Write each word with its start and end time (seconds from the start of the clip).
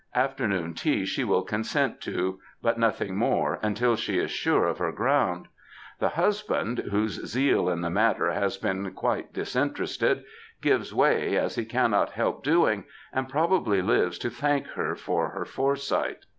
Afternoon 0.15 0.73
tea 0.73 1.05
she 1.05 1.23
will 1.23 1.43
consent 1.43 2.01
to, 2.01 2.39
but 2.59 2.79
nothing 2.79 3.15
more 3.15 3.59
until 3.61 3.95
she 3.95 4.17
is 4.17 4.31
sure 4.31 4.65
of 4.65 4.79
her 4.79 4.91
ground. 4.91 5.47
The 5.99 6.09
husband, 6.09 6.79
whose 6.89 7.23
zeal 7.27 7.69
in 7.69 7.81
the 7.81 7.91
matter 7.91 8.31
has 8.31 8.57
been 8.57 8.91
quite 8.93 9.31
disinterested, 9.31 10.23
gives 10.59 10.91
way, 10.91 11.37
as 11.37 11.53
he 11.53 11.65
cannot 11.65 12.13
help 12.13 12.43
doing, 12.43 12.85
and 13.13 13.29
probably 13.29 13.83
lives 13.83 14.17
to 14.17 14.31
thank 14.31 14.65
her 14.69 14.95
for 14.95 15.29
her 15.29 15.45
foresight. 15.45 16.25